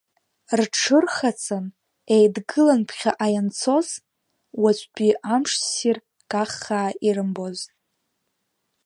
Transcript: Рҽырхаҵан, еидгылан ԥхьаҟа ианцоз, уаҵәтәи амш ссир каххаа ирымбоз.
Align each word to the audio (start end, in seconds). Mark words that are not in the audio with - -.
Рҽырхаҵан, 0.57 1.65
еидгылан 2.15 2.81
ԥхьаҟа 2.87 3.27
ианцоз, 3.33 3.87
уаҵәтәи 4.61 5.11
амш 5.33 5.51
ссир 5.63 5.97
каххаа 6.31 6.89
ирымбоз. 7.07 7.59